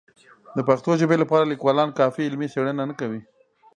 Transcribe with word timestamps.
د 0.57 0.59
پښتو 0.69 0.91
ژبې 1.01 1.17
لپاره 1.23 1.49
لیکوالان 1.51 1.89
کافي 1.99 2.23
علمي 2.27 2.47
څېړنې 2.53 2.83
نه 2.89 2.95
کوي. 2.99 3.21